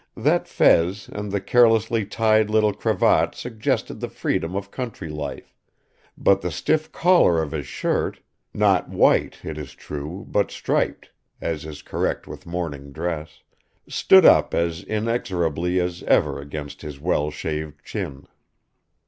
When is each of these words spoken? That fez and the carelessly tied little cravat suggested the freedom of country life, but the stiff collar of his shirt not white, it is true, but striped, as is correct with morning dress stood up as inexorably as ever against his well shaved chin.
That 0.17 0.47
fez 0.47 1.07
and 1.13 1.31
the 1.31 1.39
carelessly 1.39 2.07
tied 2.07 2.49
little 2.49 2.73
cravat 2.73 3.35
suggested 3.35 3.99
the 3.99 4.09
freedom 4.09 4.55
of 4.55 4.71
country 4.71 5.09
life, 5.09 5.55
but 6.17 6.41
the 6.41 6.49
stiff 6.49 6.91
collar 6.91 7.39
of 7.39 7.51
his 7.51 7.67
shirt 7.67 8.19
not 8.51 8.89
white, 8.89 9.37
it 9.45 9.59
is 9.59 9.75
true, 9.75 10.25
but 10.27 10.49
striped, 10.49 11.11
as 11.39 11.65
is 11.67 11.83
correct 11.83 12.25
with 12.25 12.47
morning 12.47 12.91
dress 12.91 13.43
stood 13.87 14.25
up 14.25 14.55
as 14.55 14.81
inexorably 14.81 15.79
as 15.79 16.01
ever 16.07 16.41
against 16.41 16.81
his 16.81 16.99
well 16.99 17.29
shaved 17.29 17.85
chin. 17.85 18.25